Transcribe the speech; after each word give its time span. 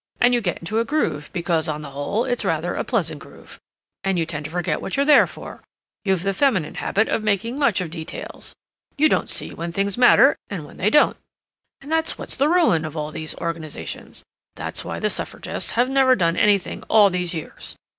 "And 0.19 0.33
you 0.33 0.41
get 0.41 0.57
into 0.57 0.79
a 0.79 0.83
groove 0.83 1.29
because, 1.31 1.67
on 1.67 1.81
the 1.81 1.91
whole, 1.91 2.25
it's 2.25 2.43
rather 2.43 2.73
a 2.73 2.83
pleasant 2.83 3.19
groove. 3.19 3.59
And 4.03 4.17
you 4.17 4.25
tend 4.25 4.45
to 4.45 4.49
forget 4.51 4.81
what 4.81 4.97
you're 4.97 5.05
there 5.05 5.27
for. 5.27 5.61
You've 6.03 6.23
the 6.23 6.33
feminine 6.33 6.73
habit 6.73 7.07
of 7.07 7.21
making 7.21 7.59
much 7.59 7.79
of 7.81 7.91
details. 7.91 8.55
You 8.97 9.09
don't 9.09 9.29
see 9.29 9.53
when 9.53 9.71
things 9.71 9.99
matter 9.99 10.37
and 10.49 10.65
when 10.65 10.77
they 10.77 10.89
don't. 10.89 11.17
And 11.81 11.91
that's 11.91 12.17
what's 12.17 12.35
the 12.35 12.49
ruin 12.49 12.83
of 12.83 12.97
all 12.97 13.11
these 13.11 13.35
organizations. 13.37 14.23
That's 14.55 14.83
why 14.83 14.97
the 14.97 15.11
Suffragists 15.11 15.73
have 15.73 15.87
never 15.87 16.15
done 16.15 16.35
anything 16.35 16.81
all 16.89 17.11
these 17.11 17.35
years. 17.35 17.75